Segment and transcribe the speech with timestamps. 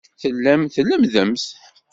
[0.21, 1.45] Tellamt tlemmdemt.